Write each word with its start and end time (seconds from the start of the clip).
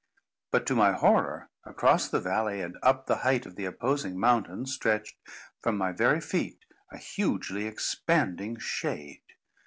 But, 0.49 0.65
to 0.65 0.73
my 0.75 0.93
horror, 0.93 1.51
across 1.63 2.09
the 2.09 2.19
valley, 2.19 2.59
and 2.59 2.75
up 2.81 3.05
the 3.05 3.17
height 3.17 3.45
of 3.45 3.55
the 3.55 3.65
opposing 3.65 4.19
mountains, 4.19 4.73
stretched, 4.73 5.15
from 5.61 5.77
my 5.77 5.91
very 5.91 6.19
feet, 6.19 6.65
a 6.91 6.97
hugely 6.97 7.67
expanding 7.67 8.57
shade. 8.57 9.21